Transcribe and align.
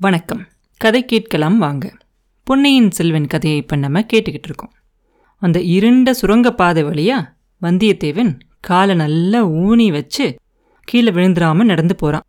வணக்கம். 0.00 0.46
கதை 0.76 1.04
கேட்கலாம் 1.04 1.58
வாங்க. 1.58 1.96
பொன்னையின் 2.44 2.90
செல்வன் 2.90 3.26
கதையை 3.26 3.58
இப்போ 3.58 3.76
நம்ம 3.76 4.00
கேட்டுக்கிட்டு 4.00 4.44
இருக்கோம். 4.44 4.72
அந்த 5.36 5.60
இருண்ட 5.60 6.14
சுரங்கப்பாதை 6.14 6.84
வழியா 6.84 7.28
வந்தியத்தேவன் 7.62 8.40
காலை 8.60 8.94
நல்லா 8.94 9.46
ஊனி 9.46 9.90
வச்சு 9.90 10.38
கீழே 10.84 11.10
விழுந்துராம 11.10 11.64
நடந்து 11.64 11.96
போகிறான் 11.96 12.22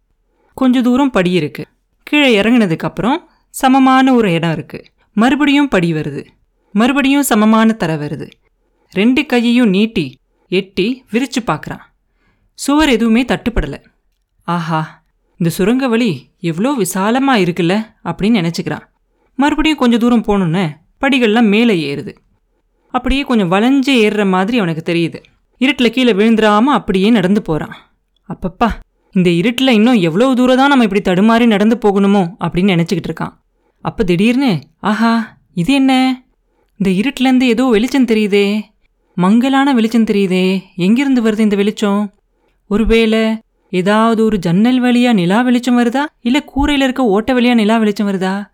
கொஞ்ச 0.54 0.82
தூரம் 0.82 1.10
படி 1.10 1.32
இருக்கு. 1.32 1.68
கீழே 2.04 2.42
இறங்கினதுக்கப்புறம் 2.42 3.18
சமமான 3.50 4.14
ஒரு 4.14 4.32
இடம் 4.32 4.52
இருக்கு. 4.52 4.86
மறுபடியும் 5.14 5.68
படி 5.68 5.94
வருது. 5.94 6.26
மறுபடியும் 6.72 7.24
சமமான 7.24 7.74
தர 7.74 7.96
வருது. 7.96 8.32
ரெண்டு 8.92 9.26
கையையும் 9.26 9.70
நீட்டி 9.70 10.20
எட்டி 10.48 11.06
விரிச்சு 11.12 11.40
பார்க்குறான் 11.48 11.86
சுவர் 12.54 12.90
எதுவுமே 12.90 13.24
தட்டுப்படலை. 13.24 13.84
ஆஹா 14.44 14.99
இந்த 15.40 15.50
சுரங்க 15.58 15.88
வழி 15.88 16.10
எவ்வளோ 16.50 16.72
விசாலமாக 16.82 17.44
இருக்குல்ல 17.44 17.76
அப்படின்னு 18.10 18.40
நினச்சிக்கிறான். 18.40 18.86
மறுபடியும் 19.40 19.82
கொஞ்சம் 19.82 20.02
தூரம் 20.04 20.24
போகணுன்னு 20.28 20.64
படிகள்லாம் 21.04 21.50
மேலே 21.54 21.76
ஏறுது. 21.90 22.14
அப்படியே 22.94 23.24
கொஞ்சம் 23.24 23.52
வளைஞ்சு 23.52 23.94
ஏறுற 24.06 24.24
மாதிரி 24.28 24.58
அவனுக்கு 24.58 24.84
தெரியுது. 24.92 25.20
இருட்டில் 25.62 25.94
கீழே 25.96 26.14
விழுந்துடாமல் 26.14 26.78
அப்படியே 26.80 27.10
நடந்து 27.10 27.42
போகிறான் 27.42 27.76
அப்பப்பா 28.30 28.70
இந்த 29.16 29.30
இருட்டில் 29.30 29.76
இன்னும் 29.80 30.02
எவ்வளோ 30.08 30.34
தூரம் 30.34 30.60
தான் 30.62 30.72
நம்ம 30.72 30.86
இப்படி 30.88 31.02
தடுமாறி 31.10 31.46
நடந்து 31.46 31.76
போகணுமோ 31.76 32.24
அப்படின்னு 32.44 32.74
நினச்சிக்கிட்டு 32.76 33.10
இருக்கான். 33.12 33.34
அப்போ 33.86 34.02
திடீர்னு 34.04 34.52
ஆஹா 34.80 35.14
இது 35.54 35.74
என்ன? 35.74 35.94
இந்த 36.80 36.90
இருட்டிலேருந்து 37.00 37.48
ஏதோ 37.54 37.64
வெளிச்சம் 37.76 38.10
தெரியுதே. 38.12 38.46
மங்கலான 39.18 39.74
வெளிச்சம் 39.74 40.10
தெரியுதே. 40.12 40.46
எங்கிருந்து 40.76 41.22
வருது 41.22 41.40
இந்த 41.40 41.56
வெளிச்சம்? 41.56 42.02
ஒருவேளை 42.70 43.22
ஏதாவது 43.70 44.24
ஒரு 44.24 44.40
ஜன்னல் 44.40 44.84
வழியா 44.84 45.14
நிலா 45.14 45.42
வெளிச்சம் 45.42 45.78
வருதா? 45.78 46.06
இல்ல 46.22 46.44
கூரையில 46.56 46.84
இருக்க 46.84 47.06
ஓட்ட 47.06 47.34
வழியா 47.34 47.54
நிலா 47.54 47.78
வெளிச்சம் 47.78 48.08
வருதா? 48.08 48.46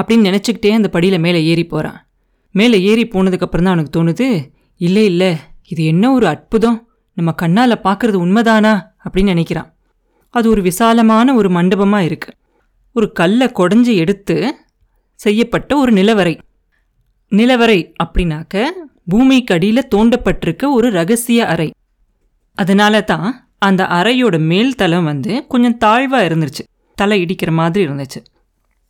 அப்படின்னு 0.00 0.38
நினச்சிக்கிட்டே 0.38 0.70
அந்த 0.70 0.90
படியில 0.92 1.18
மேலே 1.18 1.44
ஏறி 1.44 1.66
போறான். 1.66 2.08
மேலே 2.50 2.82
ஏறி 2.82 3.04
போனதுக்கு 3.04 3.40
அப்புறம் 3.40 3.66
தான் 3.66 3.78
அவனுக்கு 3.78 4.04
தோணுது 4.04 4.52
இல்லை 4.76 5.04
இல்லை 5.04 5.36
இது 5.68 5.84
என்ன 5.84 6.12
ஒரு 6.12 6.26
அற்புதம்? 6.26 6.88
நம்ம 7.14 7.34
கண்ணால 7.42 7.70
பார்க்கறது 7.84 8.16
உண்மைதானா? 8.16 8.82
அப்படின்னு 9.08 9.34
நினைக்கிறான். 9.34 9.72
அது 10.30 10.50
ஒரு 10.50 10.62
விசாலமான 10.62 11.34
ஒரு 11.34 11.48
மண்டபமா 11.48 11.98
இருக்கு. 11.98 12.32
ஒரு 12.92 13.12
கல்லை 13.12 13.46
குடஞ்சி 13.46 13.96
எடுத்து 13.96 14.54
செய்யப்பட்ட 15.14 15.76
ஒரு 15.76 15.92
நிலவரை. 15.92 16.38
நிலவரை 17.30 17.92
அப்படின்னாக்க 18.04 18.64
பூமிக்கு 19.06 19.54
அடியில் 19.54 19.88
தோண்டப்பட்டிருக்க 19.94 20.70
ஒரு 20.70 20.90
ரகசிய 20.90 21.46
அறை. 21.46 21.74
அதனால 22.54 23.00
தான் 23.00 23.47
அந்த 23.58 23.84
அறையோட 23.84 24.38
மேல் 24.38 24.74
தளம் 24.74 25.04
வந்து 25.04 25.46
கொஞ்சம் 25.46 25.76
தாழ்வாக 25.76 26.28
இருந்துச்சு. 26.28 26.64
தலை 26.94 27.24
இடிக்கிற 27.24 27.50
மாதிரி 27.50 27.86
இருந்துச்சு. 27.86 28.24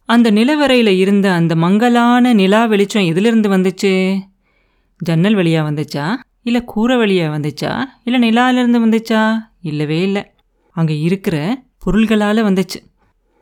அந்த 0.05 0.31
நிலவரையில் 0.31 0.87
இருந்த 0.87 1.33
அந்த 1.33 1.55
மங்கலான 1.55 2.33
நிலா 2.33 2.67
வெளிச்சம் 2.67 3.05
எதிலிருந்து 3.05 3.49
வந்துச்சு? 3.49 4.19
ஜன்னல் 4.99 5.35
வழியாக 5.35 5.71
வந்துச்சா? 5.71 6.15
இல்லை 6.43 6.65
கூரை 6.65 6.97
வழியாக 6.97 7.39
வந்துச்சா? 7.39 7.85
இல்லை 8.05 8.31
நிலாவிலிருந்து 8.31 8.87
வந்துச்சா? 8.87 9.39
இல்லவே 9.61 10.03
இல்லை. 10.03 10.31
அங்கே 10.71 10.99
இருக்கிற 10.99 11.63
பொருள்களால் 11.79 12.45
வந்துச்சு. 12.45 12.81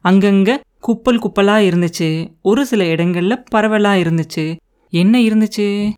அங்கங்கே 0.00 0.60
குப்பல் 0.80 1.18
குப்பலாக 1.18 1.62
இருந்துச்சு. 1.62 2.30
ஒரு 2.42 2.66
சில 2.66 2.84
இடங்களில் 2.84 3.42
பரவலாக 3.42 3.98
இருந்துச்சு. 3.98 4.56
என்ன 4.90 5.18
இருந்துச்சு? 5.18 5.92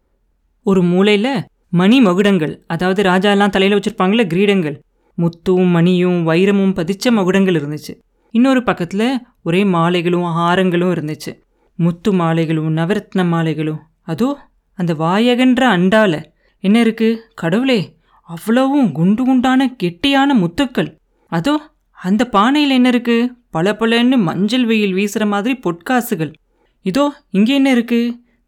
ஒரு 0.62 0.82
மூலையில் 0.82 1.44
மணி 1.68 2.00
மகுடங்கள் 2.00 2.60
அதாவது 2.66 3.02
ராஜாலாம் 3.02 3.50
தலையில் 3.50 3.78
வச்சுருப்பாங்களே 3.78 4.26
கிரீடங்கள் 4.26 4.80
முத்தும் 5.18 5.70
மணியும் 5.70 6.28
வைரமும் 6.28 6.74
பதிச்ச 6.78 7.10
மகுடங்கள் 7.10 7.58
இருந்துச்சு. 7.60 7.92
இன்னொரு 8.34 8.62
பக்கத்தில் 8.62 9.08
ஒரே 9.42 9.64
மாலைகளும் 9.64 10.26
ஆரங்களும் 10.46 10.92
இருந்துச்சு. 10.92 11.32
முத்து 11.78 12.12
மாலைகளும் 12.12 12.70
நவரத்ன 12.70 13.24
மாலைகளும். 13.32 13.80
அதோ 14.02 14.28
அந்த 14.78 14.94
வாயகன்ற 14.94 15.62
அண்டால. 15.76 16.22
என்ன 16.64 16.80
இருக்கு? 16.80 17.08
கடவுளே 17.34 17.80
அவ்வளவும் 18.28 18.92
குண்டு 18.92 19.24
குண்டான 19.24 19.74
கெட்டியான 19.82 20.34
முத்துக்கள். 20.34 20.90
அதோ 21.32 21.54
அந்த 21.92 22.28
பானையில் 22.32 22.76
என்ன 22.78 22.88
இருக்கு? 22.88 23.32
பளபளன்னு 23.52 24.16
மஞ்சள் 24.18 24.66
வெயில் 24.66 24.94
வீசுற 24.94 25.26
மாதிரி 25.26 25.60
பொற்காசுகள். 25.62 26.32
இதோ 26.82 27.04
இங்கே 27.30 27.54
என்ன 27.54 27.70
இருக்கு? 27.70 28.00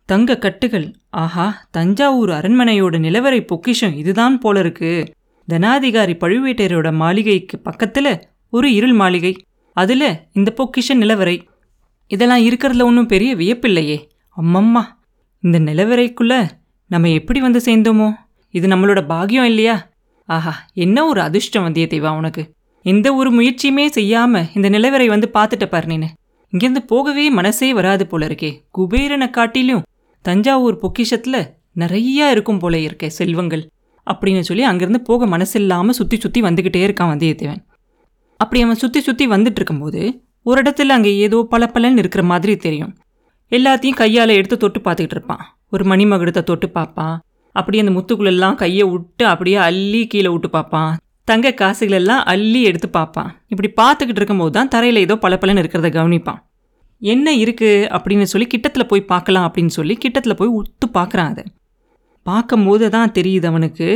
தங்க 0.08 0.37
கட்டுகள். 0.37 0.94
ஆஹா 1.10 1.47
தஞ்சாவூர் 1.70 2.28
அரண்மனையோட 2.28 2.98
நிலவரை 2.98 3.41
பொக்கிஷம் 3.47 3.97
இதுதான் 3.97 4.38
போல 4.38 4.58
இருக்கு. 4.58 4.92
தனாதிகாரி 5.50 6.15
பழுவேட்டையரோட 6.15 6.93
மாளிகைக்கு 6.93 7.59
பக்கத்தில் 7.59 8.12
ஒரு 8.53 8.75
இருள் 8.75 8.93
மாளிகை. 8.93 9.33
அதில் 9.77 10.21
இந்த 10.33 10.55
பொக்கிஷ 10.56 10.94
நிலவரை. 10.94 11.37
இதெல்லாம் 12.11 12.38
இருக்கிறதுல 12.38 12.83
ஒன்றும் 12.83 13.06
பெரிய 13.06 13.37
வியப்பில்லையே. 13.37 13.99
அம்மம்மா 14.37 14.83
இந்த 15.43 15.59
நிலவரைக்குள்ளே 15.59 16.49
நம்ம 16.87 17.11
எப்படி 17.11 17.41
வந்து 17.41 17.61
சேர்ந்தோமோ? 17.65 18.09
இது 18.50 18.69
நம்மளோட 18.69 19.06
பாக்கியம் 19.06 19.44
இல்லையா? 19.44 19.88
ஆஹா 20.28 20.66
என்ன 20.75 21.05
ஒரு 21.06 21.21
அதிர்ஷ்டம் 21.21 21.67
வந்தியத்தேவா 21.67 22.17
உனக்கு. 22.17 22.43
எந்த 22.82 23.15
ஒரு 23.15 23.31
முயற்சியுமே 23.31 23.87
செய்யாமல் 23.87 24.49
இந்த 24.55 24.71
நிலவரை 24.71 25.06
வந்து 25.06 25.28
பார்த்துட்ட 25.34 25.67
பாரு 25.67 25.87
நீனு. 25.87 26.09
இங்கேருந்து 26.53 26.82
போகவே 26.87 27.31
மனசே 27.31 27.72
வராது 27.72 28.06
போல 28.06 28.27
இருக்கே. 28.27 28.50
குபேரனை 28.78 29.31
காட்டிலும் 29.31 29.82
தஞ்சாவூர் 30.22 30.78
பொக்கிஷத்தில் 30.82 31.43
நிறையா 31.77 32.27
இருக்கும் 32.31 32.59
போல 32.59 32.77
இருக்கே 32.77 33.06
செல்வங்கள். 33.06 33.71
அப்படின்னு 34.12 34.43
சொல்லி 34.48 34.65
அங்கேருந்து 34.71 35.00
போக 35.09 35.26
மனசில்லாமல் 35.34 35.98
சுற்றி 35.98 36.16
சுற்றி 36.25 36.41
வந்துக்கிட்டே 36.47 36.82
இருக்கான் 36.87 37.10
வந்தியத்தேவன். 37.12 37.62
அப்படி 38.41 38.60
அவன் 38.65 38.81
சுற்றி 38.82 39.00
சுற்றி 39.06 39.25
வந்துட்டு 39.34 39.59
இருக்கும்போது 39.60 40.03
ஒரு 40.47 40.59
இடத்துல 40.62 40.94
அங்கே 40.97 41.10
ஏதோ 41.25 41.38
பல 41.53 41.65
பலன்னு 41.75 42.03
இருக்கிற 42.03 42.22
மாதிரி 42.32 42.53
தெரியும். 42.66 42.93
எல்லாத்தையும் 43.53 43.99
கையால் 44.00 44.38
எடுத்து 44.38 44.56
தொட்டு 44.56 44.81
பார்த்துக்கிட்டு 44.81 45.16
இருப்பான். 45.19 45.43
ஒரு 45.75 45.84
மணிமகுடத்தை 45.91 46.43
தொட்டு 46.50 46.66
பார்ப்பான். 46.76 47.16
அப்படியே 47.56 47.82
அந்த 47.84 47.93
முத்துக்குள்ளெல்லாம் 47.97 48.59
கையை 48.62 48.84
விட்டு 48.91 49.25
அப்படியே 49.32 49.59
அள்ளி 49.69 50.03
கீழே 50.12 50.31
விட்டு 50.32 50.49
பார்ப்பான். 50.56 50.93
தங்க 51.28 51.49
காசுகளெல்லாம் 51.60 52.22
அள்ளி 52.32 52.60
எடுத்து 52.69 52.88
பார்ப்பான். 52.99 53.31
இப்படி 53.53 53.69
பார்த்துக்கிட்டு 53.81 54.20
இருக்கும்போது 54.20 54.54
தான் 54.59 54.70
தரையில் 54.75 55.04
ஏதோ 55.06 55.16
பல 55.25 55.34
பலன்னு 55.43 55.62
இருக்கிறத 55.62 55.91
கவனிப்பான். 55.97 56.41
என்ன 57.03 57.34
இருக்குது 57.43 57.87
அப்படின்னு 57.97 58.26
சொல்லி 58.32 58.47
கிட்டத்தில் 58.54 58.91
போய் 58.91 59.10
பார்க்கலாம் 59.12 59.47
அப்படின்னு 59.49 59.72
சொல்லி 59.76 59.94
கிட்டத்தில் 60.04 60.38
போய் 60.41 60.56
உத்து 60.59 60.87
பார்க்குறான் 60.99 61.31
அதை. 61.32 61.44
பார்க்கும்போது 62.30 62.84
தான் 62.96 63.14
தெரியுது 63.18 63.46
அவனுக்கு. 63.52 63.88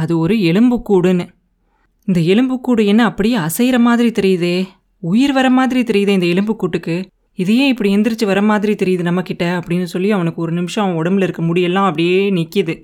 அது 0.00 0.12
ஒரு 0.24 0.34
எலும்புக்கூடுன்னு. 0.50 1.24
இந்த 2.08 2.20
எலும்புக்கூடு 2.32 2.82
என்ன 2.92 3.02
அப்படியே 3.10 3.36
அசைகிற 3.46 3.76
மாதிரி 3.86 4.10
தெரியுதே. 4.18 4.56
உயிர் 5.02 5.32
வர 5.36 5.46
மாதிரி 5.58 5.80
தெரியுதே 5.90 6.12
இந்த 6.18 6.26
எலும்புக்கூட்டுக்கு. 6.34 6.96
இது 7.38 7.52
ஏன் 7.62 7.70
இப்படி 7.72 7.90
எந்திரிச்சு 7.96 8.26
வர 8.30 8.40
மாதிரி 8.50 8.72
தெரியுது 8.80 9.02
நம்மக்கிட்ட 9.08 9.44
அப்படின்னு 9.58 9.86
சொல்லி 9.92 10.08
அவனுக்கு 10.16 10.40
ஒரு 10.44 10.52
நிமிஷம் 10.58 10.82
அவன் 10.84 10.98
உடம்புல 11.00 11.26
இருக்க 11.26 11.42
முடியெல்லாம் 11.48 11.88
அப்படியே 11.90 12.18
நிற்கிது 12.38 12.74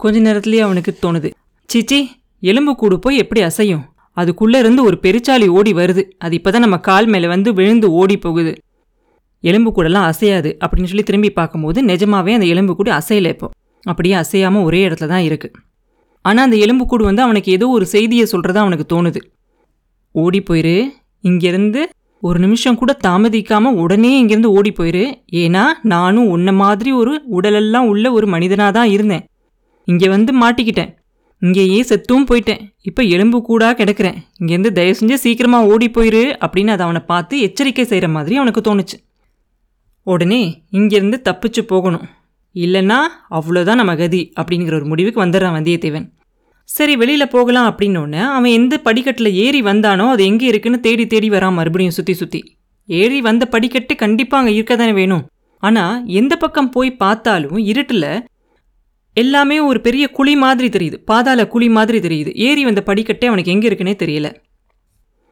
கொஞ்ச 0.00 0.18
நேரத்துலேயே 0.26 0.62
அவனுக்கு 0.66 0.92
தோணுது. 1.04 1.28
சீச்சி 1.70 1.98
எலும்புக்கூடு 2.42 2.96
போய் 3.04 3.20
எப்படி 3.22 3.40
அசையும்? 3.48 3.84
அதுக்குள்ளே 4.16 4.58
இருந்து 4.62 4.80
ஒரு 4.88 4.96
பெருச்சாளி 5.04 5.46
ஓடி 5.58 5.72
வருது. 5.80 6.02
அது 6.24 6.34
இப்போ 6.38 6.50
தான் 6.54 6.64
நம்ம 6.66 6.76
கால் 6.88 7.08
மேலே 7.14 7.28
வந்து 7.34 7.50
விழுந்து 7.58 7.88
ஓடி 8.00 8.16
போகுது. 8.26 8.52
எலும்பு 9.44 9.70
கூடலாம் 9.76 10.08
அசையாது 10.12 10.50
அப்படின்னு 10.62 10.90
சொல்லி 10.92 11.06
திரும்பி 11.08 11.30
பார்க்கும்போது 11.40 11.78
நிஜமாவே 11.90 12.32
அந்த 12.38 12.46
எலும்பு 12.54 12.72
கூடு 12.78 12.92
அசையலை 12.92 13.32
இப்போ. 13.34 13.48
அப்படியே 13.86 14.14
அசையாமல் 14.22 14.66
ஒரே 14.68 14.80
இடத்துல 14.88 15.10
தான் 15.14 15.26
இருக்குது 15.28 15.56
ஆனால் 16.24 16.46
அந்த 16.46 16.56
எலும்புக்கூடு 16.64 17.04
வந்து 17.04 17.22
அவனுக்கு 17.22 17.50
ஏதோ 17.56 17.66
ஒரு 17.76 17.86
செய்தியை 17.92 18.24
சொல்கிறதா 18.32 18.62
அவனுக்கு 18.64 18.86
தோணுது. 18.94 19.20
ஓடி 20.14 20.40
போயிரு. 20.40 20.76
இங்கேருந்து 21.24 21.80
ஒரு 22.22 22.38
நிமிஷம் 22.44 22.78
கூட 22.80 22.92
தாமதிக்காமல் 23.06 23.76
உடனே 23.82 24.10
இங்கேருந்து 24.20 24.50
ஓடி 24.58 24.70
போயிரு. 24.78 25.04
ஏன்னா 25.42 25.64
நானும் 25.92 26.30
உன்ன 26.34 26.52
மாதிரி 26.62 26.92
ஒரு 26.92 27.12
உடலெல்லாம் 27.38 27.88
உள்ள 27.92 28.12
ஒரு 28.12 28.26
மனிதனாக 28.34 28.72
தான் 28.78 28.90
இருந்தேன். 28.94 29.24
இங்கே 29.88 30.08
வந்து 30.14 30.32
மாட்டிக்கிட்டேன். 30.42 30.90
இங்கேயே 31.42 31.80
செத்தும் 31.90 32.28
போயிட்டேன். 32.30 32.62
இப்போ 32.88 33.02
எலும்பு 33.14 33.38
கூடாக 33.48 33.76
கிடக்கிறேன். 33.80 34.16
இங்கேருந்து 34.40 34.72
தயவு 34.78 34.98
செஞ்சு 35.00 35.16
சீக்கிரமாக 35.24 35.68
ஓடி 35.72 35.88
போயிரு 35.96 36.22
அப்படின்னு 36.44 36.74
அதை 36.74 36.84
அவனை 36.86 37.02
பார்த்து 37.12 37.40
எச்சரிக்கை 37.46 37.84
செய்கிற 37.84 38.08
மாதிரி 38.16 38.36
அவனுக்கு 38.40 38.62
தோணுச்சு. 38.68 38.96
உடனே 40.06 40.42
இங்கேருந்து 40.78 41.18
தப்பிச்சு 41.28 41.62
போகணும். 41.72 42.06
இல்லைன்னா 42.54 42.98
அவ்வளோதான் 43.38 43.80
நம்ம 43.80 43.94
கதி 43.96 44.22
அப்படிங்கிற 44.40 44.74
ஒரு 44.78 44.86
முடிவுக்கு 44.92 45.24
வந்துடுறான் 45.24 45.56
வந்தியத்தேவன். 45.56 46.06
சரி 46.68 46.94
வெளியில் 46.96 47.32
போகலாம் 47.34 47.68
அப்படின்னோடனே 47.70 48.22
அவன் 48.36 48.56
எந்த 48.58 48.74
படிக்கட்டில் 48.86 49.30
ஏறி 49.44 49.60
வந்தானோ 49.62 50.06
அது 50.14 50.22
எங்கே 50.30 50.46
இருக்குன்னு 50.46 50.80
தேடி 50.86 51.04
தேடி 51.06 51.28
வரான் 51.30 51.56
மறுபடியும் 51.58 51.96
சுற்றி 51.98 52.14
சுற்றி 52.14 52.40
ஏறி 52.88 53.18
வந்த 53.28 53.44
படிக்கட்டு 53.54 53.94
கண்டிப்பாக 54.02 54.40
அங்கே 54.42 54.54
இருக்க 54.56 54.74
தானே 54.76 54.92
வேணும். 54.98 55.24
ஆனால் 55.62 55.94
எந்த 56.20 56.34
பக்கம் 56.36 56.72
போய் 56.74 56.90
பார்த்தாலும் 57.02 57.58
இருட்டில் 57.70 58.10
எல்லாமே 59.16 59.56
ஒரு 59.68 59.78
பெரிய 59.86 60.04
குழி 60.16 60.34
மாதிரி 60.42 60.68
தெரியுது. 60.76 60.96
பாதாள 61.10 61.46
குழி 61.54 61.68
மாதிரி 61.76 61.98
தெரியுது. 62.06 62.32
ஏறி 62.48 62.62
வந்த 62.64 62.82
படிக்கட்டே 62.86 63.28
அவனுக்கு 63.30 63.54
எங்கே 63.54 63.68
இருக்குன்னே 63.68 63.94
தெரியல. 64.02 64.28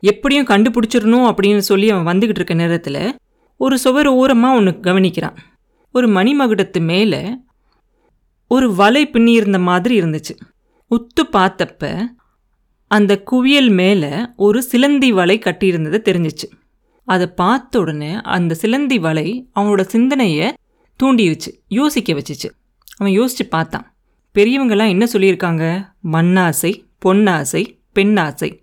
எப்படியும் 0.02 0.48
கண்டுபிடிச்சிடணும் 0.52 1.26
அப்படின்னு 1.30 1.62
சொல்லி 1.70 1.86
அவன் 1.90 2.08
வந்துக்கிட்டு 2.10 2.40
இருக்க 2.42 2.54
நேரத்தில் 2.54 3.02
ஒரு 3.60 3.76
சுவர் 3.84 4.08
ஓரமாக 4.20 4.58
ஒன்று 4.58 4.72
கவனிக்கிறான். 4.88 5.36
ஒரு 5.96 6.08
மணிமகுடத்து 6.08 6.80
மேலே 6.80 7.36
ஒரு 8.48 8.74
வலை 8.74 9.08
பின்னியிருந்த 9.08 9.60
மாதிரி 9.60 10.00
இருந்துச்சு. 10.00 10.34
உத்து 10.90 11.22
பார்த்தப்ப 11.32 12.04
அந்த 12.86 13.22
குவியல் 13.22 13.68
மேலே 13.68 14.10
ஒரு 14.36 14.62
சிலந்தி 14.62 15.12
வலை 15.12 15.38
கட்டியிருந்தது 15.38 15.98
தெரிஞ்சிச்சு. 16.08 16.46
அதை 17.04 17.26
பார்த்த 17.26 17.80
உடனே 17.80 18.20
அந்த 18.20 18.54
சிலந்தி 18.54 18.98
வலை 18.98 19.48
அவனோட 19.54 19.80
சிந்தனையை 19.80 20.54
தூண்டிருச்சு 21.02 21.50
யோசிக்க 21.68 22.12
வச்சுச்சு. 22.12 22.48
அவன் 22.96 23.12
யோசித்து 23.12 23.46
பார்த்தான். 23.46 23.96
பெரியவங்கெல்லாம் 24.34 24.88
என்ன 24.88 25.04
சொல்லியிருக்காங்க? 25.12 25.64
மண்ணாசை 26.12 26.84
பொன்னாசை 27.04 27.78
பெண்ணாசை. 27.94 28.60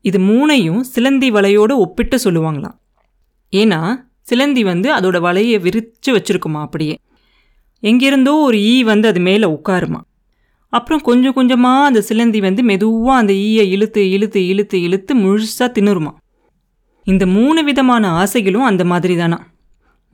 இது 0.00 0.18
மூணையும் 0.18 0.80
சிலந்தி 0.80 1.30
வலையோடு 1.30 1.72
ஒப்பிட்டு 1.72 2.16
சொல்லுவாங்களாம். 2.16 2.78
ஏன்னா 3.56 4.06
சிலந்தி 4.28 4.62
வந்து 4.64 4.88
அதோட 4.94 5.16
வலையை 5.26 5.58
விரித்து 5.60 6.10
வச்சுருக்குமா 6.16 6.60
அப்படியே. 6.66 6.96
எங்கிருந்தோ 7.82 8.32
ஒரு 8.46 8.58
ஈ 8.70 8.76
வந்து 8.82 9.06
அது 9.08 9.20
மேலே 9.20 9.46
உட்காருமா. 9.48 10.00
அப்புறம் 10.72 11.02
கொஞ்சம் 11.02 11.32
கொஞ்சமாக 11.32 11.86
அந்த 11.86 12.00
சிலந்தி 12.00 12.40
வந்து 12.40 12.62
மெதுவாக 12.62 13.20
அந்த 13.20 13.32
ஈயை 13.32 13.64
இழுத்து 13.74 14.02
இழுத்து 14.10 14.40
இழுத்து 14.46 14.76
இழுத்து 14.82 15.12
முழுசாக 15.16 15.68
தின்னுருமா. 15.76 16.12
இந்த 17.06 17.26
மூணு 17.26 17.60
விதமான 17.64 18.04
ஆசைகளும் 18.22 18.68
அந்த 18.70 18.84
மாதிரி 18.84 19.14
தானா 19.16 19.38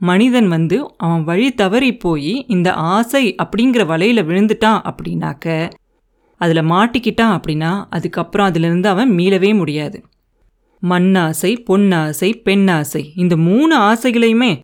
மனிதன் 0.01 0.47
வந்து 0.47 0.77
அவன் 0.97 1.23
வழி 1.23 1.47
தவறி 1.53 1.91
போய் 1.95 2.31
இந்த 2.47 2.69
ஆசை 2.93 3.23
அப்படிங்கிற 3.43 3.83
வலையில் 3.85 4.27
விழுந்துட்டான் 4.27 4.81
அப்படின்னாக்க 4.89 5.45
அதில் 6.41 6.69
மாட்டிக்கிட்டான் 6.71 7.33
அப்படின்னா 7.37 7.71
அதுக்கப்புறம் 7.89 8.47
அதிலிருந்து 8.47 8.87
அவன் 8.89 9.11
மீளவே 9.17 9.51
முடியாது. 9.55 9.97
மண்ணாசை 10.81 11.63
பொன்னாசை 11.69 12.41
பெண்ணாசை. 12.45 13.11
இந்த 13.15 13.37
மூணு 13.37 13.79
ஆசைகளையுமே 13.79 14.59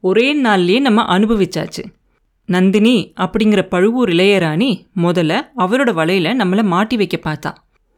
ஒரே 0.00 0.42
நாள்லயே 0.42 0.80
நம்ம 0.80 1.18
அனுபவிச்சாச்சு. 1.18 1.84
நந்தினி 2.46 3.12
அப்படிங்கிற 3.16 3.62
பழுவூர் 3.62 4.08
இளையராணி 4.08 4.82
முதல்ல 4.96 5.40
அவரோட 5.58 5.90
வலையில 6.00 6.32
நம்மளை 6.32 6.62
மாட்டி 6.62 6.96
வைக்க 6.96 7.20
பார்த்தா. 7.24 7.54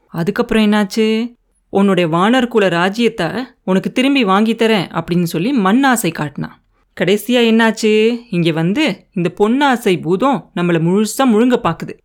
அதுக்கப்புறம் 0.09 0.65
என்னாச்சு? 0.65 1.35
உன்னுடைய 1.69 2.17
வானர்குல 2.17 2.69
ராஜ்யத்தை 2.69 3.27
உனக்கு 3.65 3.93
திரும்பி 3.93 4.25
வாங்கித்தரேன் 4.25 4.87
அப்படின்னு 4.93 5.23
சொல்லி 5.23 5.59
மண்ணாசை 5.59 6.13
காட்டினான் 6.13 6.63
கடைசியா 7.01 7.41
என்னாச்சு? 7.51 8.21
இங்க 8.31 8.53
வந்து 8.53 9.07
இந்த 9.13 9.35
பொன்னாசை 9.39 10.01
பூதம் 10.01 10.51
நம்மளை 10.57 10.81
முழுசா 10.81 11.25
முழுங்க 11.25 11.57
பார்க்குது 11.63 11.99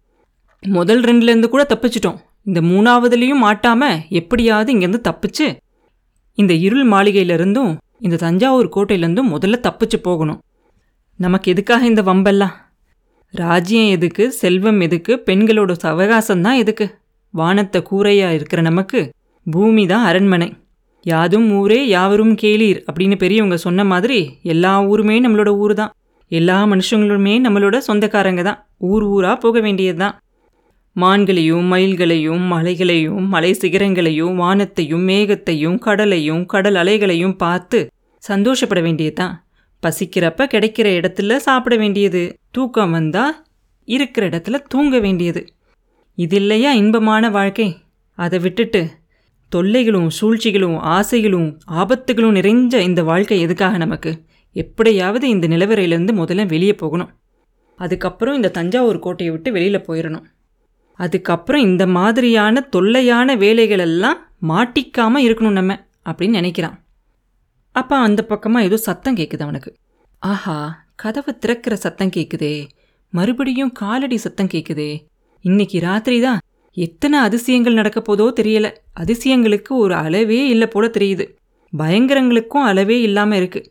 முதல் 0.67 1.01
ரெண்டுலேருந்து 1.01 1.47
கூட 1.47 1.67
தப்பிச்சிட்டோம். 1.69 2.17
இந்த 2.45 2.59
மூணாவதுலேயும் 2.61 3.43
மாட்டாம 3.45 3.81
எப்படியாவது 4.09 4.69
இங்கேருந்து 4.73 5.01
தப்பிச்சு 5.09 5.47
இந்த 6.37 6.53
இருள் 6.65 6.85
மாளிகையிலிருந்தும் 6.87 7.71
இந்த 7.99 8.15
தஞ்சாவூர் 8.15 8.69
கோட்டையிலேருந்தும் 8.75 9.31
முதல்ல 9.33 9.57
தப்பிச்சு 9.67 9.97
போகணும். 10.01 10.39
நமக்கு 11.19 11.47
எதுக்காக 11.51 11.85
இந்த 11.85 12.01
வம்பெல்லாம்? 12.01 12.53
ராஜ்யம் 13.33 13.89
எதுக்கு? 13.89 14.23
செல்வம் 14.31 14.79
எதுக்கு? 14.79 15.13
பெண்களோட 15.27 15.73
அவகாசம் 15.81 16.41
தான் 16.41 16.55
எதுக்கு? 16.55 16.85
வானத்தை 17.33 17.79
கூரையா 17.89 18.29
இருக்கிற 18.31 18.61
நமக்கு 18.61 18.99
பூமி 19.45 19.85
தான் 19.85 20.05
அரண்மனை. 20.05 20.49
யாதும் 21.05 21.47
ஊரே 21.59 21.87
யாவரும் 21.87 22.33
கேளீர் 22.41 22.79
அப்படின்னு 22.87 23.15
பெரியவங்க 23.15 23.55
சொன்ன 23.55 23.83
மாதிரி 23.83 24.19
எல்லா 24.53 24.73
ஊருமே 24.91 25.15
நம்மளோட 25.25 25.51
ஊர் 25.63 25.73
தான் 25.73 25.93
எல்லா 26.31 26.57
மனுஷங்களுமே 26.65 27.35
நம்மளோட 27.45 27.77
சொந்தக்காரங்க 27.87 28.41
தான். 28.41 28.59
ஊர் 28.89 29.03
ஊராக 29.03 29.37
போக 29.37 29.59
வேண்டியது 29.59 29.97
தான் 29.97 30.15
மான்களையும் 30.95 31.71
மயில்களையும் 31.71 32.45
மலைகளையும் 32.47 33.27
மலை 33.27 33.51
சிகரங்களையும் 33.53 34.35
வானத்தையும் 34.35 35.07
மேகத்தையும் 35.07 35.77
கடலையும் 35.79 36.45
கடல் 36.45 36.75
அலைகளையும் 36.75 37.37
பார்த்து 37.37 37.87
சந்தோஷப்பட 38.17 38.81
வேண்டியதுதான். 38.81 39.47
பசிக்கிறப்ப 39.83 40.47
கிடைக்கிற 40.47 40.87
இடத்துல 40.99 41.35
சாப்பிட 41.35 41.75
வேண்டியது 41.75 42.37
தூக்கம் 42.51 42.91
வந்தா 42.91 43.43
இருக்கிற 43.87 44.29
இடத்துல 44.29 44.59
தூங்க 44.67 44.99
வேண்டியது. 44.99 45.47
இது 46.15 46.35
இல்லையா 46.35 46.71
இன்பமான 46.71 47.29
வாழ்க்கை? 47.29 47.75
அதை 48.11 48.39
விட்டுட்டு 48.39 48.89
தொல்லைகளும் 49.51 50.09
சூழ்ச்சிகளும் 50.21 50.77
ஆசைகளும் 50.77 51.59
ஆபத்துகளும் 51.71 52.35
நிறைஞ்ச 52.35 52.75
இந்த 52.79 53.03
வாழ்க்கை 53.03 53.39
எதுக்காக 53.39 53.77
நமக்கு? 53.77 54.21
எப்படியாவது 54.55 55.29
இந்த 55.29 55.47
நிலவரையிலேருந்து 55.47 56.13
முதல்ல 56.21 56.47
வெளியே 56.47 56.73
போகணும். 56.73 57.11
அதுக்கப்புறம் 57.75 58.35
இந்த 58.35 58.49
தஞ்சாவூர் 58.49 58.99
கோட்டையை 58.99 59.35
விட்டு 59.35 59.51
வெளியில் 59.51 59.85
போயிடணும் 59.87 60.23
அதுக்கப்புறம் 61.03 61.65
இந்த 61.69 61.83
மாதிரியான 61.97 62.63
தொல்லையான 62.75 63.35
வேலைகளெல்லாம் 63.43 64.19
மாட்டிக்காமல் 64.51 65.25
இருக்கணும் 65.27 65.57
நம்ம 65.59 65.73
அப்படின்னு 66.09 66.39
நினைக்கிறான். 66.39 66.77
அப்போ 67.75 67.95
அந்த 68.07 68.21
பக்கமாக 68.31 68.67
ஏதோ 68.67 68.77
சத்தம் 68.87 69.17
கேட்குது 69.19 69.43
அவனுக்கு. 69.47 69.71
ஆஹா 70.21 70.57
கதவை 70.95 71.31
திறக்கிற 71.43 71.73
சத்தம் 71.85 72.13
கேட்குதே 72.15 72.53
மறுபடியும் 73.13 73.73
காலடி 73.81 74.17
சத்தம் 74.25 74.51
கேட்குதே 74.53 74.91
இன்னைக்கு 75.45 75.77
ராத்திரி 75.87 76.17
தான் 76.25 76.39
எத்தனை 76.77 77.17
அதிசயங்கள் 77.27 77.77
நடக்க 77.79 77.99
போதோ 78.01 78.25
தெரியல. 78.39 78.67
அதிசயங்களுக்கு 79.01 79.71
ஒரு 79.83 79.93
அளவே 80.03 80.41
இல்லை 80.53 80.67
போல 80.73 80.85
தெரியுது. 80.97 81.25
பயங்கரங்களுக்கும் 81.73 82.67
அளவே 82.69 82.97
இல்லாமல் 83.07 83.39
இருக்கு. 83.41 83.61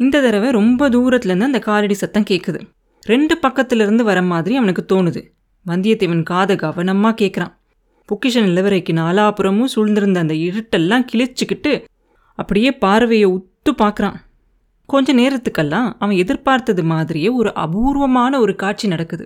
இந்த 0.00 0.16
தடவை 0.24 0.48
ரொம்ப 0.58 0.88
தூரத்துலேருந்து 0.94 1.50
அந்த 1.50 1.60
காலடி 1.68 1.96
சத்தம் 2.02 2.28
கேட்குது 2.30 2.60
ரெண்டு 3.06 3.34
பக்கத்துலேருந்து 3.44 4.04
வர 4.10 4.18
மாதிரி 4.32 4.54
அவனுக்கு 4.60 4.82
தோணுது. 4.92 5.22
வந்தியத்தேவன் 5.66 6.22
காதை 6.22 6.56
கவனமாக 6.56 7.14
கேட்குறான் 7.20 7.52
பொக்கிஷ 8.08 8.36
நிலவரைக்கு 8.46 8.92
நாலாபுறமும் 8.92 9.72
சூழ்ந்திருந்த 9.74 10.18
அந்த 10.18 10.34
இருட்டெல்லாம் 10.46 11.04
கிழிச்சுக்கிட்டு 11.12 11.72
அப்படியே 12.38 12.70
பார்வையை 12.84 13.28
உத்து 13.36 13.72
பார்க்குறான். 13.82 14.16
கொஞ்ச 14.88 15.12
நேரத்துக்கெல்லாம் 15.12 15.88
அவன் 15.98 16.16
எதிர்பார்த்தது 16.16 16.82
மாதிரியே 16.84 17.28
ஒரு 17.28 17.50
அபூர்வமான 17.54 18.40
ஒரு 18.40 18.54
காட்சி 18.54 18.86
நடக்குது. 18.88 19.24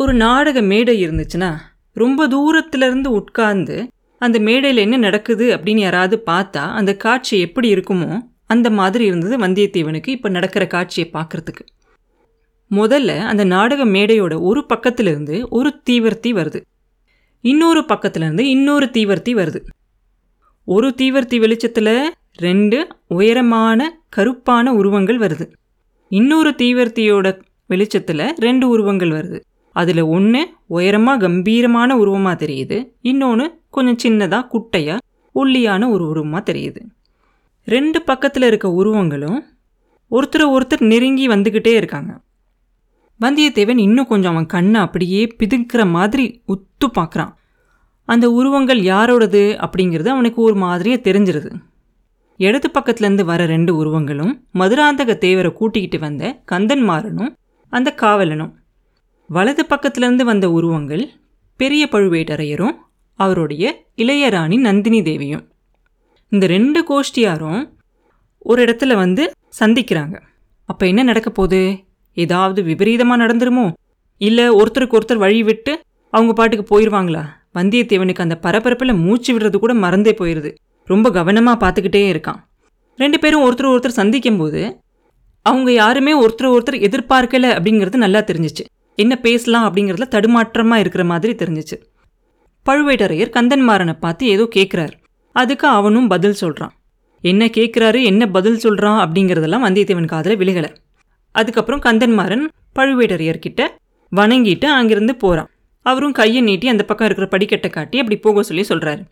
ஒரு 0.00 0.12
நாடக 0.14 0.60
மேடை 0.62 0.94
இருந்துச்சுன்னா 1.06 1.50
ரொம்ப 1.96 2.26
தூரத்துலேருந்து 2.26 3.10
உட்கார்ந்து 3.20 3.76
அந்த 4.20 4.38
மேடையில் 4.38 4.76
என்ன 4.76 4.96
நடக்குது 4.96 5.46
அப்படின்னு 5.56 5.82
யாராவது 5.84 6.16
பார்த்தா 6.26 6.64
அந்த 6.78 6.96
காட்சி 6.96 7.34
எப்படி 7.40 7.68
இருக்குமோ 7.74 8.10
அந்த 8.46 8.70
மாதிரி 8.70 9.04
இருந்தது 9.04 9.36
வந்தியத்தேவனுக்கு 9.38 10.08
இப்போ 10.08 10.28
நடக்கிற 10.28 10.66
காட்சியை 10.66 11.06
பார்க்குறதுக்கு. 11.12 11.64
முதல்ல 12.72 13.18
அந்த 13.18 13.44
நாடக 13.44 13.84
மேடையோட 13.84 14.40
ஒரு 14.40 14.66
பக்கத்திலிருந்து 14.68 15.48
ஒரு 15.48 15.80
தீவர்த்தி 15.90 16.30
வருது. 16.38 16.60
இன்னொரு 17.40 17.80
பக்கத்துலேருந்து 17.80 18.40
இன்னொரு 18.40 18.86
தீவர்த்தி 18.86 19.34
வருது. 19.34 19.60
ஒரு 20.64 20.94
தீவர்த்தி 20.96 21.38
வெளிச்சத்தில் 21.38 22.14
ரெண்டு 22.36 22.86
உயரமான 23.08 24.00
கருப்பான 24.16 24.74
உருவங்கள் 24.74 25.18
வருது. 25.18 25.52
இன்னொரு 26.08 26.50
தீவர்த்தியோட 26.50 27.40
வெளிச்சத்தில் 27.66 28.34
ரெண்டு 28.36 28.68
உருவங்கள் 28.68 29.08
வருது. 29.08 29.40
அதில் 29.72 30.00
ஒன்று 30.00 30.48
உயரமாக 30.66 31.18
கம்பீரமான 31.26 31.96
உருவமாக 31.96 32.46
தெரியுது. 32.46 32.92
இன்னொன்று 33.00 33.60
கொஞ்சம் 33.70 34.00
சின்னதாக 34.02 34.48
குட்டையாக 34.52 34.98
ஒல்லியான 35.32 35.90
ஒரு 35.90 36.08
உருவமாக 36.08 36.52
தெரியுது. 36.52 36.80
ரெண்டு 37.64 38.02
பக்கத்தில் 38.02 38.42
இருக்க 38.42 38.70
உருவங்களும் 38.70 39.44
ஒருத்தரை 40.10 40.46
ஒருத்தர் 40.56 40.80
நெருங்கி 40.80 41.28
வந்துக்கிட்டே 41.28 41.74
இருக்காங்க. 41.74 42.20
வந்தியத்தேவன் 43.20 43.78
இன்னும் 43.78 44.06
கொஞ்சம் 44.06 44.32
அவன் 44.32 44.46
கண்ணை 44.46 44.80
அப்படியே 44.80 45.36
பிதுக்கிற 45.38 45.90
மாதிரி 45.90 46.42
உத்து 46.48 46.86
பார்க்குறான். 46.98 47.32
அந்த 48.04 48.30
உருவங்கள் 48.30 48.80
யாரோடது 48.80 49.42
அப்படிங்கிறது 49.58 50.08
அவனுக்கு 50.08 50.42
ஒரு 50.42 50.54
மாதிரியே 50.54 50.96
தெரிஞ்சிருது. 50.96 51.54
இடது 52.36 52.70
பக்கத்துலேருந்து 52.74 53.24
வர 53.24 53.46
ரெண்டு 53.46 53.76
உருவங்களும் 53.76 54.44
மதுராந்தக 54.54 55.14
தேவரை 55.14 55.52
கூட்டிக்கிட்டு 55.52 55.98
வந்த 55.98 56.42
கந்தன்மாரனும் 56.52 57.36
அந்த 57.68 57.94
காவலனும். 57.96 58.52
வலது 59.28 59.66
பக்கத்துலேருந்து 59.68 60.22
வந்த 60.22 60.50
உருவங்கள் 60.50 61.10
பெரிய 61.56 61.88
பழுவேட்டரையரும் 61.90 62.74
அவருடைய 63.14 63.84
இளையராணி 63.96 64.58
நந்தினி 64.58 65.02
தேவியும். 65.02 65.52
இந்த 66.28 66.46
ரெண்டு 66.46 66.84
கோஷ்டியாரும் 66.88 67.72
ஒரு 68.38 68.64
இடத்துல 68.64 68.94
வந்து 68.94 69.30
சந்திக்கிறாங்க. 69.60 70.20
அப்போ 70.64 70.86
என்ன 70.86 71.02
நடக்க 71.02 71.30
போகுது? 71.30 71.78
ஏதாவது 72.16 72.62
விபரீதமாக 72.62 73.22
நடந்துருமோ? 73.24 73.66
இல்லை 74.20 74.46
ஒருத்தருக்கு 74.60 74.96
ஒருத்தர் 74.98 75.22
வழி 75.24 75.42
விட்டு 75.42 75.72
அவங்க 76.12 76.32
பாட்டுக்கு 76.32 76.64
போயிடுவாங்களா 76.72 77.22
வந்தியத்தேவனுக்கு 77.58 78.24
அந்த 78.24 78.36
பரபரப்பில் 78.42 79.00
மூச்சு 79.04 79.30
விடுறது 79.34 79.56
கூட 79.56 79.72
மறந்தே 79.74 80.12
போயிடுது 80.20 80.50
ரொம்ப 80.88 81.10
கவனமாக 81.10 81.56
பார்த்துக்கிட்டே 81.62 82.02
இருக்கான். 82.12 82.40
ரெண்டு 82.98 83.18
பேரும் 83.18 83.44
ஒருத்தர் 83.46 83.70
ஒருத்தர் 83.72 83.98
சந்திக்கும் 84.00 84.36
போது 84.36 84.62
அவங்க 85.46 85.72
யாருமே 85.72 86.12
ஒருத்தர் 86.22 86.52
ஒருத்தர் 86.54 86.78
எதிர்பார்க்கல 86.86 87.46
அப்படிங்கிறது 87.56 87.98
நல்லா 88.04 88.20
தெரிஞ்சிச்சு. 88.20 88.64
என்ன 88.98 89.14
பேசலாம் 89.16 89.66
அப்படிங்கிறதுல 89.68 90.08
தடுமாற்றமாக 90.14 90.82
இருக்கிற 90.82 91.04
மாதிரி 91.04 91.32
தெரிஞ்சிச்சு. 91.42 91.76
பழுவேட்டரையர் 92.66 93.34
கந்தன்மாறனை 93.36 93.94
பார்த்து 94.00 94.26
ஏதோ 94.26 94.44
கேட்குறாரு 94.56 94.94
அதுக்கு 95.36 95.66
அவனும் 95.68 96.08
பதில் 96.08 96.38
சொல்கிறான் 96.42 96.74
என்ன 97.24 97.46
கேட்குறாரு 97.56 98.02
என்ன 98.02 98.26
பதில் 98.26 98.58
சொல்கிறான் 98.58 99.00
அப்படிங்கிறதெல்லாம் 99.04 99.64
வந்தியத்தேவன் 99.66 100.12
காதில் 100.14 100.38
விழுகலை. 100.38 100.70
அதுக்கப்புறம் 101.32 101.80
கந்தன்மாறன் 101.80 102.44
பழுவேட்டரையர்கிட்ட 102.78 103.62
வணங்கிட்டு 104.12 104.64
அங்கிருந்து 104.64 105.16
போகிறான் 105.16 105.50
அவரும் 105.86 106.12
கையை 106.12 106.40
நீட்டி 106.42 106.68
அந்த 106.68 106.84
பக்கம் 106.84 107.08
இருக்கிற 107.08 107.28
படிக்கட்டை 107.32 107.70
காட்டி 107.70 107.98
அப்படி 107.98 108.16
போக 108.20 108.42
சொல்லி 108.42 108.64
சொல்கிறாரு 108.68 109.02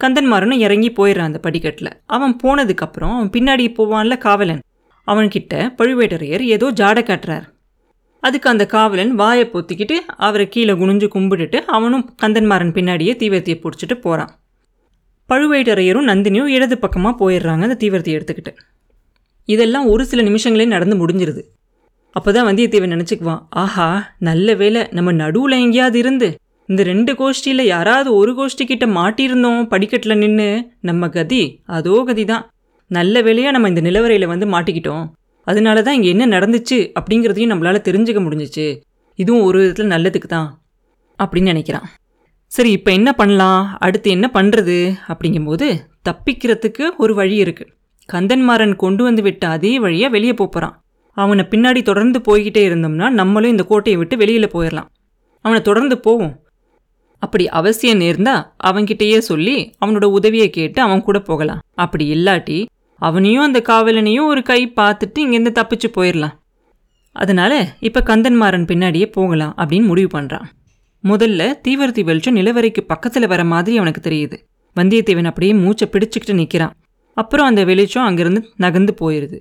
கந்தன்மாறனும் 0.00 0.62
இறங்கி 0.64 0.90
போயிடுறான் 0.90 1.28
அந்த 1.30 1.38
படிக்கட்டில். 1.38 1.90
அவன் 2.06 2.36
போனதுக்கப்புறம் 2.42 3.14
அவன் 3.14 3.30
பின்னாடி 3.30 3.64
போவான்ல 3.78 4.18
காவலன். 4.18 4.62
அவன்கிட்ட 5.06 5.54
பழுவேட்டரையர் 5.78 6.40
ஏதோ 6.40 6.66
ஜாட 6.70 6.98
காட்டுறார். 7.00 7.46
அதுக்கு 8.22 8.50
அந்த 8.50 8.66
காவலன் 8.66 9.12
வாயை 9.14 9.50
பொத்திக்கிட்டு 9.52 9.96
அவரை 10.16 10.48
கீழே 10.48 10.72
குனிஞ்சு 10.72 11.06
கும்பிட்டுட்டு 11.14 11.58
அவனும் 11.66 12.14
கந்தன்மாறன் 12.22 12.74
பின்னாடியே 12.76 13.12
தீவிரத்தையை 13.22 13.58
பிடிச்சிட்டு 13.60 13.94
போகிறான் 13.94 14.32
பழுவேட்டரையரும் 15.28 16.08
நந்தினியும் 16.10 16.46
இடது 16.46 16.78
பக்கமாக 16.78 17.14
போயிடுறாங்க 17.20 17.62
அந்த 17.62 17.74
தீவிரத்தை 17.74 18.14
எடுத்துக்கிட்டு. 18.16 18.52
இதெல்லாம் 19.48 19.86
ஒரு 19.86 20.04
சில 20.04 20.22
நிமிஷங்களே 20.22 20.66
நடந்து 20.66 21.06
முடிஞ்சிருது. 21.06 21.42
அப்போ 22.16 22.30
தான் 22.32 22.46
வந்தியத்தேவன் 22.48 22.94
நினச்சிக்குவான் 22.94 23.42
ஆஹா 23.62 23.88
நல்ல 24.28 24.54
வேலை 24.54 24.80
நம்ம 24.92 25.12
நடுவில் 25.12 25.62
எங்கேயாவது 25.64 25.98
இருந்து 25.98 26.28
இந்த 26.68 26.82
ரெண்டு 26.82 27.12
கோஷ்டியில் 27.20 27.62
யாராவது 27.74 28.10
ஒரு 28.14 28.32
கோஷ்டி 28.38 28.64
கிட்ட 28.66 28.86
மாட்டியிருந்தோம் 28.96 29.62
படிக்கட்டில் 29.64 30.20
நின்று 30.22 30.48
நம்ம 30.80 31.08
கதி 31.08 31.42
அதோ 31.76 31.94
கதி 32.08 32.24
தான் 32.24 32.44
நல்ல 32.90 33.22
வேலையாக 33.22 33.54
நம்ம 33.54 33.68
இந்த 33.68 33.82
நிலவரையில் 33.86 34.32
வந்து 34.32 34.46
மாட்டிக்கிட்டோம். 34.54 35.04
அதனால 35.46 35.82
தான் 35.82 35.96
இங்கே 35.98 36.10
என்ன 36.14 36.24
நடந்துச்சு 36.26 36.78
அப்படிங்கிறதையும் 36.98 37.52
நம்மளால் 37.52 37.86
தெரிஞ்சுக்க 37.88 38.20
முடிஞ்சிச்சு. 38.26 38.66
இதுவும் 39.18 39.46
ஒரு 39.48 39.58
விதத்தில் 39.60 39.92
நல்லதுக்கு 39.94 40.28
தான் 40.28 40.48
அப்படின்னு 41.18 41.52
நினைக்கிறான். 41.52 41.86
சரி 42.52 42.70
இப்போ 42.78 42.90
என்ன 42.98 43.10
பண்ணலாம்? 43.12 43.62
அடுத்து 43.86 44.08
என்ன 44.16 44.26
பண்ணுறது 44.36 44.78
அப்படிங்கும்போது 45.08 45.66
தப்பிக்கிறதுக்கு 46.08 46.84
ஒரு 46.96 47.14
வழி 47.20 47.36
இருக்குது 47.44 47.72
கந்தன்மாறன் 48.08 48.76
கொண்டு 48.84 49.02
வந்து 49.04 49.22
விட்ட 49.22 49.44
அதே 49.56 49.72
வழியாக 49.84 50.14
வெளியே 50.16 50.34
போகிறான் 50.34 50.74
அவனை 51.22 51.44
பின்னாடி 51.50 51.80
தொடர்ந்து 51.82 52.18
போய்கிட்டே 52.28 52.62
இருந்தோம்னா 52.68 53.06
நம்மளும் 53.20 53.52
இந்த 53.54 53.64
கோட்டையை 53.70 53.98
விட்டு 54.00 54.16
வெளியில் 54.16 54.54
போயிடலாம் 54.54 54.88
அவனை 55.44 55.60
தொடர்ந்து 55.68 55.96
போவோம். 55.98 56.34
அப்படி 57.22 57.44
அவசியம் 57.58 58.00
நேர்ந்தா 58.00 58.34
அவன்கிட்டயே 58.68 59.18
சொல்லி 59.30 59.56
அவனோட 59.82 60.06
உதவியை 60.18 60.48
கேட்டு 60.50 60.78
அவன் 60.82 61.02
கூட 61.02 61.18
போகலாம். 61.20 61.60
அப்படி 61.84 62.04
இல்லாட்டி 62.14 62.58
அவனையும் 63.00 63.46
அந்த 63.46 63.58
காவலனையும் 63.68 64.30
ஒரு 64.32 64.42
கை 64.42 64.60
பார்த்துட்டு 64.78 65.18
இங்கேருந்து 65.24 65.52
தப்பிச்சு 65.58 65.88
போயிடலாம் 65.96 66.34
அதனால் 67.16 67.58
இப்போ 67.80 68.00
கந்தன்மாறன் 68.08 68.66
பின்னாடியே 68.70 69.06
போகலாம் 69.16 69.54
அப்படின்னு 69.60 69.86
முடிவு 69.86 70.10
பண்ணுறான் 70.18 70.48
முதல்ல 71.04 71.42
தீவிரத்தி 71.66 72.02
வெளிச்சம் 72.04 72.36
நிலவரைக்கு 72.36 72.82
பக்கத்தில் 72.86 73.30
வர 73.32 73.42
மாதிரி 73.52 73.76
அவனுக்கு 73.76 74.02
தெரியுது. 74.08 74.36
வந்தியத்தேவன் 74.76 75.28
அப்படியே 75.30 75.52
மூச்சை 75.62 75.86
பிடிச்சிக்கிட்டு 75.92 76.34
நிற்கிறான் 76.40 76.74
அப்புறம் 77.16 77.48
அந்த 77.50 77.62
வெளிச்சம் 77.70 78.06
அங்கேருந்து 78.08 78.42
நகர்ந்து 78.56 78.92
போயிடுது 79.00 79.38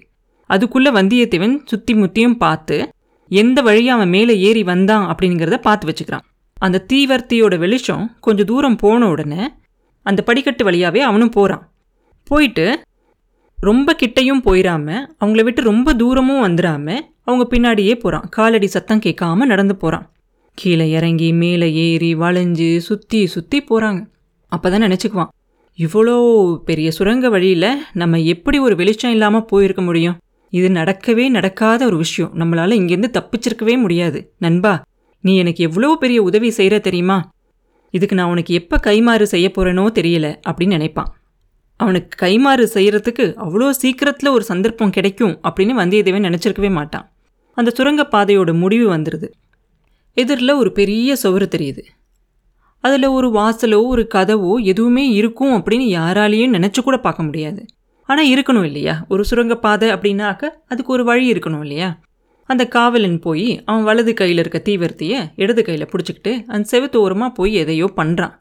அதுக்குள்ளே 0.49 0.91
வந்தியத்தேவன் 0.91 1.55
சுற்றி 1.65 1.93
முத்தியும் 1.93 2.37
பார்த்து 2.37 2.77
எந்த 3.31 3.61
வழியாக 3.61 3.97
அவன் 3.97 4.09
மேலே 4.09 4.33
ஏறி 4.39 4.63
வந்தான்? 4.63 5.05
அப்படிங்கிறத 5.11 5.57
பார்த்து 5.57 5.87
வச்சுக்கிறான். 5.89 6.25
அந்த 6.57 6.85
தீவர்த்தியோட 6.93 7.57
வெளிச்சம் 7.57 8.05
கொஞ்சம் 8.19 8.45
தூரம் 8.45 8.75
போன 8.75 9.09
உடனே 9.09 9.43
அந்த 10.05 10.21
படிக்கட்டு 10.21 10.63
வழியாகவே 10.63 11.01
அவனும் 11.01 11.29
போகிறான் 11.29 11.63
போயிட்டு 12.27 12.65
ரொம்ப 13.57 13.95
கிட்டையும் 14.01 14.43
போயிடாம 14.45 14.87
அவங்கள 15.19 15.43
விட்டு 15.43 15.61
ரொம்ப 15.61 15.93
தூரமும் 15.93 16.43
வந்துடாம 16.45 16.87
அவங்க 17.23 17.43
பின்னாடியே 17.49 17.93
போகிறான் 17.95 18.25
காலடி 18.29 18.67
சத்தம் 18.67 18.99
கேட்காம 18.99 19.45
நடந்து 19.45 19.75
போகிறான் 19.75 20.05
கீழே 20.57 20.85
இறங்கி 20.89 21.33
மேலே 21.33 21.67
ஏறி 21.73 22.15
வளைஞ்சு 22.15 22.77
சுற்றி 22.77 23.27
சுற்றி 23.27 23.59
போகிறாங்க 23.69 24.01
அப்போ 24.51 24.67
தான் 24.69 24.83
நினச்சிக்குவான் 24.83 25.31
இவ்வளோ 25.79 26.15
பெரிய 26.63 26.91
சுரங்க 26.91 27.29
வழியில் 27.29 27.69
நம்ம 27.93 28.19
எப்படி 28.19 28.57
ஒரு 28.59 28.75
வெளிச்சம் 28.75 29.11
இல்லாமல் 29.11 29.45
போயிருக்க 29.45 29.81
முடியும்? 29.81 30.17
இது 30.49 30.67
நடக்கவே 30.69 31.29
நடக்காத 31.29 31.85
ஒரு 31.85 31.97
விஷயம். 31.97 32.31
நம்மளால் 32.39 32.79
இங்கேருந்து 32.79 33.11
தப்பிச்சிருக்கவே 33.17 33.75
முடியாது. 33.77 34.19
நண்பா 34.37 34.73
நீ 35.23 35.37
எனக்கு 35.37 35.61
எவ்வளோ 35.63 35.89
பெரிய 35.99 36.19
உதவி 36.23 36.49
செய்கிற 36.49 36.79
தெரியுமா? 36.79 37.17
இதுக்கு 37.93 38.15
நான் 38.15 38.29
உனக்கு 38.29 38.53
எப்போ 38.53 38.77
கைமாறு 38.83 39.25
செய்ய 39.33 39.47
போகிறேனோ 39.49 39.85
தெரியல 39.99 40.27
அப்படின்னு 40.49 40.77
நினைப்பான். 40.77 41.09
அவனுக்கு 41.79 42.25
கைமாறு 42.25 42.63
செய்கிறதுக்கு 42.73 43.25
அவ்வளோ 43.35 43.69
சீக்கிரத்தில் 43.69 44.29
ஒரு 44.29 44.43
சந்தர்ப்பம் 44.43 44.89
கிடைக்கும் 44.89 45.35
அப்படின்னு 45.43 45.75
வந்தியத்தேவன் 45.81 46.27
நினச்சிருக்கவே 46.27 46.71
மாட்டான். 46.71 47.05
அந்த 47.57 47.69
சுரங்கப்பாதையோட 47.77 48.51
முடிவு 48.53 48.87
வந்துடுது 48.95 49.27
எதிரில் 50.17 50.59
ஒரு 50.61 50.71
பெரிய 50.71 51.15
சுவர் 51.15 51.45
தெரியுது. 51.55 51.83
அதில் 52.83 53.07
ஒரு 53.07 53.27
வாசலோ 53.29 53.79
ஒரு 53.87 54.03
கதவோ 54.13 54.53
எதுவுமே 54.63 55.05
இருக்கும் 55.09 55.53
அப்படின்னு 55.57 55.87
யாராலையும் 55.97 56.55
நினச்சி 56.55 56.81
கூட 56.81 56.97
பார்க்க 56.97 57.23
முடியாது. 57.23 57.61
ஆனால் 58.09 58.29
இருக்கணும் 58.33 58.63
இல்லையா? 58.63 58.93
ஒரு 59.07 59.23
சுரங்கப்பாதை 59.25 59.87
அப்படின்னாக்க 59.89 60.43
அதுக்கு 60.67 60.93
ஒரு 60.93 61.03
வழி 61.03 61.33
இருக்கணும் 61.33 61.61
இல்லையா? 61.61 61.89
அந்த 62.49 62.63
காவலன் 62.67 63.19
போய் 63.19 63.63
அவன் 63.65 63.83
வலது 63.83 64.13
கையில் 64.13 64.37
இருக்க 64.37 64.59
தீவிரத்தையை 64.69 65.19
இடது 65.35 65.63
கையில் 65.63 65.89
பிடிச்சிக்கிட்டு 65.91 66.31
அந்த 66.47 66.69
செவத்தோரமாக 66.71 67.31
போய் 67.33 67.53
எதையோ 67.53 67.87
பண்ணுறான் 67.97 68.35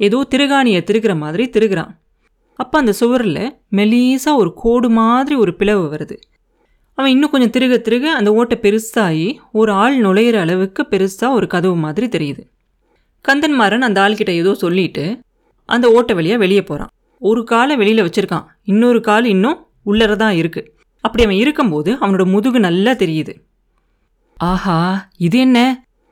ஏதோ 0.00 0.18
திருகாணியை 0.30 0.80
திருகிற 0.84 1.16
மாதிரி 1.16 1.44
திருகிறான். 1.46 1.92
அப்போ 2.58 2.78
அந்த 2.78 2.92
சுவரில் 2.92 3.42
மெலீஸாக 3.76 4.36
ஒரு 4.36 4.50
கோடு 4.54 4.88
மாதிரி 4.90 5.34
ஒரு 5.34 5.52
பிளவு 5.54 5.84
வருது. 5.94 6.16
அவன் 6.98 7.10
இன்னும் 7.10 7.30
கொஞ்சம் 7.30 7.52
திருக 7.56 7.74
திருக 7.78 8.04
அந்த 8.18 8.30
ஓட்டை 8.32 8.56
பெருசாகி 8.62 9.26
ஒரு 9.52 9.72
ஆள் 9.72 9.96
நுழையிற 10.04 10.36
அளவுக்கு 10.40 10.82
பெருசாக 10.90 11.32
ஒரு 11.32 11.46
கதவு 11.46 11.76
மாதிரி 11.76 12.06
தெரியுது. 12.06 12.42
கந்தன்மாரன் 13.24 13.86
அந்த 13.88 13.98
ஆள்கிட்ட 14.04 14.32
ஏதோ 14.34 14.54
சொல்லிட்டு 14.54 15.04
அந்த 15.68 15.86
ஓட்டை 15.90 16.14
வழியாக 16.14 16.42
வெளியே 16.44 16.62
போகிறான் 16.62 16.92
ஒரு 17.20 17.40
காலை 17.44 17.74
வெளியில் 17.76 18.04
வச்சுருக்கான். 18.06 18.46
இன்னொரு 18.72 19.00
கால் 19.08 19.26
இன்னும் 19.34 19.58
உள்ளர 19.90 20.12
தான் 20.22 20.36
இருக்குது 20.40 20.68
அப்படி 21.04 21.24
அவன் 21.24 21.40
இருக்கும்போது 21.42 21.90
அவனோட 22.02 22.24
முதுகு 22.34 22.58
நல்லா 22.68 22.92
தெரியுது. 23.02 23.34
ஆஹா 24.50 24.78
இது 25.26 25.38
என்ன? 25.38 25.58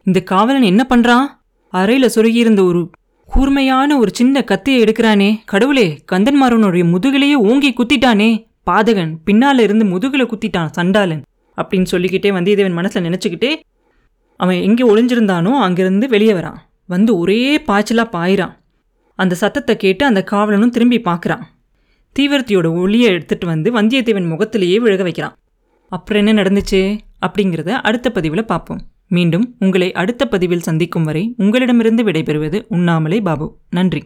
இந்த 0.07 0.19
காவலன் 0.33 0.71
என்ன 0.73 0.83
பண்ணுறான் 0.91 1.27
அறையில் 1.73 2.15
சொருகியிருந்த 2.17 2.63
ஒரு 2.71 2.81
கூர்மையான 3.29 3.91
ஒரு 3.99 4.11
சின்ன 4.19 4.43
கத்தியை 4.51 4.79
எடுக்கிறானே. 4.85 5.31
கடவுளே 5.53 5.87
கந்தன்மாரனுடைய 6.13 6.85
முதுகிலேயே 6.93 7.37
ஓங்கி 7.49 7.71
குத்திட்டானே. 7.79 8.31
பாதகன் 8.71 9.13
பின்னால் 9.27 9.63
இருந்து 9.65 9.85
முதுகில் 9.85 10.31
குத்திட்டான் 10.33 10.71
சண்டாளன் 10.77 11.25
அப்படின்னு 11.59 11.89
சொல்லிக்கிட்டே 11.93 12.31
வந்தியத்தேவன் 12.37 12.79
மனசில் 12.79 13.07
நினச்சிக்கிட்டே 13.09 13.51
அவன் 14.41 14.59
எங்கே 14.69 14.85
ஒளிஞ்சிருந்தானோ 14.93 15.53
அங்கேருந்து 15.67 16.07
வெளியே 16.15 16.33
வரான். 16.33 16.59
வந்து 16.95 17.13
ஒரே 17.19 17.41
பாய்ச்சலாக 17.69 18.09
பாயிறான். 18.17 18.55
அந்த 19.17 19.35
சத்தத்தை 19.35 19.77
கேட்டு 19.77 20.07
அந்த 20.07 20.25
காவலனும் 20.31 20.69
திரும்பி 20.69 21.01
பார்க்குறான். 21.01 21.41
தீவிரத்தியோட 22.19 22.69
ஒளியை 22.75 23.13
எடுத்துட்டு 23.13 23.47
வந்து 23.47 23.73
வந்தியத்தேவன் 23.73 24.29
முகத்திலேயே 24.29 24.79
விழுக 24.79 25.03
வைக்கிறான். 25.03 25.37
அப்புறம் 25.89 26.27
என்ன 26.27 26.43
நடந்துச்சு? 26.43 26.99
அப்படிங்கிறத 27.27 27.71
அடுத்த 27.71 28.11
பதிவில் 28.11 28.45
பார்ப்போம். 28.45 28.81
மீண்டும் 29.09 29.55
உங்களை 29.59 29.93
அடுத்த 29.93 30.27
பதிவில் 30.27 30.67
சந்திக்கும் 30.69 31.05
வரை 31.05 31.35
உங்களிடமிருந்து 31.37 32.05
விடைபெறுவது 32.05 32.65
உண்ணாமலே 32.69 33.21
பாபு. 33.21 33.59
நன்றி. 33.71 34.03